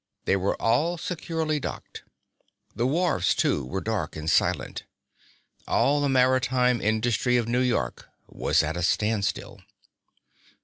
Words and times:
They 0.25 0.35
were 0.35 0.59
all 0.59 0.97
securely 0.97 1.59
docked. 1.59 2.01
The 2.75 2.87
wharves, 2.87 3.35
too, 3.35 3.63
were 3.63 3.81
dark 3.81 4.15
and 4.15 4.27
silent. 4.27 4.83
All 5.67 6.01
the 6.01 6.09
maritime 6.09 6.81
industry 6.81 7.37
of 7.37 7.47
New 7.47 7.61
York 7.61 8.09
was 8.27 8.63
at 8.63 8.75
a 8.75 8.81
standstill. 8.81 9.59